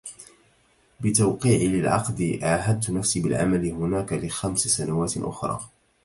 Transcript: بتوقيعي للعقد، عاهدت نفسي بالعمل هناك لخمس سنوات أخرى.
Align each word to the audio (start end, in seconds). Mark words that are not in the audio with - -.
بتوقيعي 1.01 1.67
للعقد، 1.67 2.39
عاهدت 2.43 2.89
نفسي 2.89 3.19
بالعمل 3.21 3.65
هناك 3.71 4.13
لخمس 4.13 4.59
سنوات 4.67 5.17
أخرى. 5.17 5.69